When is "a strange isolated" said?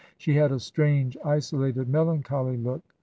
0.51-1.87